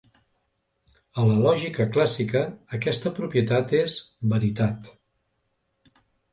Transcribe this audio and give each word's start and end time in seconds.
A 1.21 1.25
la 1.31 1.35
lògica 1.43 1.87
clàssica, 1.97 2.41
aquesta 2.79 3.13
propietat 3.21 3.77
és 3.83 4.01
"veritat". 4.35 4.93